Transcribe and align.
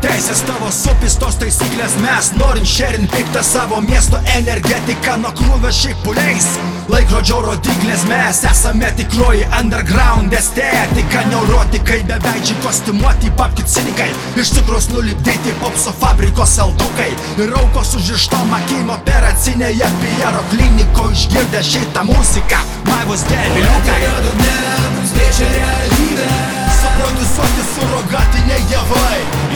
teisės 0.00 0.40
tavo 0.46 0.70
supistos 0.72 1.36
taisyklės. 1.40 1.96
Mes 2.00 2.30
norim 2.38 2.64
šerin 2.64 3.04
piktą 3.12 3.42
savo 3.44 3.80
miesto 3.84 4.18
energetiką 4.34 5.16
Nuo 5.20 5.32
krūvio 5.36 5.72
šiaip 5.72 5.98
puliais. 6.04 6.46
Laikrodžio 6.88 7.42
rodiklės 7.44 8.06
mes 8.08 8.40
esame 8.48 8.88
tikroji 8.96 9.44
underground 9.58 10.32
estetika. 10.32 11.24
Neurotikai, 11.30 12.00
beveidžiai 12.08 12.62
kostiumuoti 12.64 13.32
papki 13.36 13.66
cinikai. 13.74 14.08
Iš 14.40 14.54
tikrus 14.56 14.88
nulipdyti 14.94 15.54
popso 15.60 15.92
fabrikos 16.00 16.56
saldukai 16.56 17.12
Ir 17.42 17.52
aukos 17.60 17.92
užrištom 17.98 18.56
akim 18.56 18.90
operacinėje 18.96 19.92
Piero 20.00 20.42
kliniko 20.54 21.10
išgirdę 21.12 21.62
šitą 21.72 22.08
muziką. 22.08 22.64
Maivos 22.88 23.28
dėviliukai 23.28 24.02
dugne 24.24 24.58
mums 24.96 25.16
piešia 25.20 25.54
realybę 25.58 26.05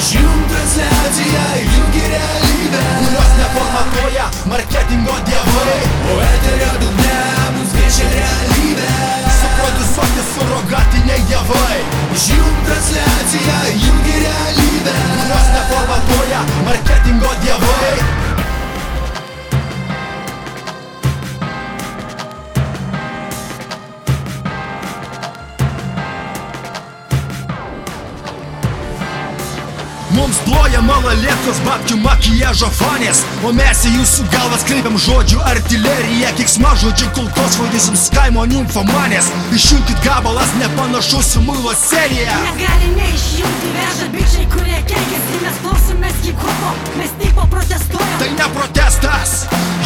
dievai 0.00 0.08
Išjung 0.08 0.48
transliaciją, 0.48 1.79
Mums 30.16 30.40
ploja 30.42 30.80
malalėtos 30.82 31.60
babkių 31.62 32.00
makijažo 32.02 32.70
fonės 32.74 33.22
O 33.46 33.52
mes 33.54 33.84
į 33.86 33.92
jūsų 33.94 34.26
galvas 34.32 34.64
kreipiam 34.66 34.96
žodžių 34.98 35.38
artileriją 35.52 36.32
Kiksma 36.38 36.72
žodžių 36.82 37.10
kulkos 37.16 37.58
jums 37.90 38.08
kaimo 38.14 38.44
nimfomanės. 38.50 39.30
Išjunkit 39.54 40.02
gabalas 40.04 40.50
nepanašus 40.60 41.36
į 41.38 41.44
muilo 41.46 41.74
seriją. 41.78 42.36
Mes 42.46 42.58
gali 42.60 42.90
neišjungti 42.98 43.72
veža 43.76 44.10
bičiai, 44.16 44.48
kurie 44.54 44.82
keikiasi 44.90 45.40
Mes 45.44 45.62
klausomės 45.62 46.18
hip-hopo, 46.26 46.74
mes 46.98 47.14
tipo 47.22 47.46
protestuojam 47.54 48.18
Tai 48.20 48.28
ne 48.36 48.48
protestas. 48.58 49.32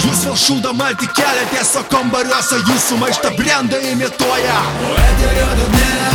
Jūs 0.02 0.25
vėl 0.27 0.41
šūdama 0.47 0.91
tik 1.00 1.14
keliatės, 1.20 1.77
o 1.78 1.84
kambariuose 1.92 2.58
jūsų 2.64 3.00
maištą 3.05 3.36
brendą 3.39 3.80
imituoja. 3.92 4.58
O 4.89 4.97
eterio 5.06 5.48
dugne 5.61 6.14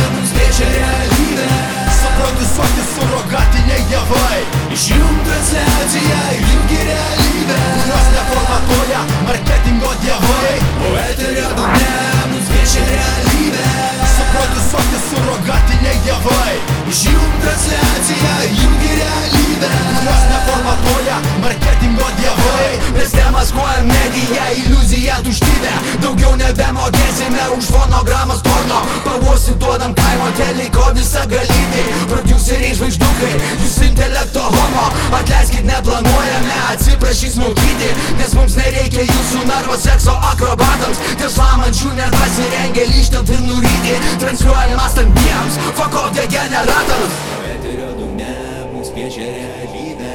Daugiau 26.20 26.36
nebemokėsime 26.36 27.44
už 27.56 27.64
fonogramos 27.72 28.42
porno 28.44 28.80
Pavosi 29.06 29.54
duodam 29.56 29.94
kaimo 29.96 30.26
teliko 30.36 30.82
visą 30.92 31.22
galybį 31.30 31.84
Produceriai 32.10 32.74
žvaigždukai, 32.76 33.30
jūs 33.62 33.76
intelekto 33.86 34.42
homo. 34.52 34.84
Atleiskit, 35.16 35.64
neplanuojame 35.64 36.58
atsiprašys 36.74 37.38
mokyti 37.40 37.88
Nes 38.18 38.34
mums 38.36 38.58
nereikia 38.60 39.06
jūsų 39.08 39.46
narvo 39.48 39.78
sekso 39.80 40.12
akrobatams. 40.34 41.00
Dėl 41.22 41.32
šlamančių 41.38 41.94
nepasirengę 41.96 42.84
lyštant 42.92 43.32
ir 43.32 43.40
nuryti 43.46 43.96
Transliuojama 44.20 44.90
stambiems, 44.92 45.56
fuck 45.72 45.96
off 46.02 46.12
degeneratams 46.18 47.16
Eterio 47.54 47.94
dugne 47.96 48.34
mums 48.74 48.92
piešia 48.92 49.24
realybę 49.24 50.12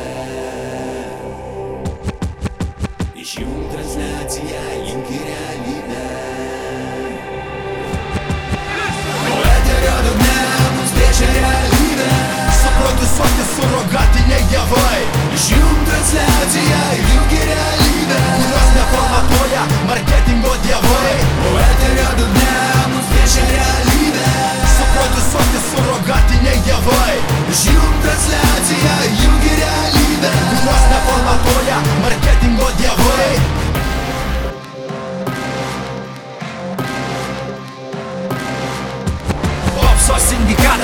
Išjung 3.25 3.73
transliaciją, 3.73 4.61
įjungi 4.83 5.23
realybę 5.31 5.74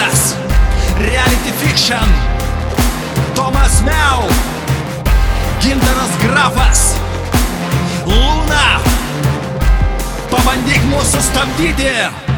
sindikatas 0.01 0.35
Reality 0.97 1.51
Fiction. 1.59 2.07
Tomas 3.35 3.81
Meu 3.81 4.27
Gintaras 5.59 6.11
Grafas 6.21 6.95
Luna. 8.05 8.81
Pabandyk 10.31 10.81
mūsų 10.89 11.21
stabdyti 11.21 12.30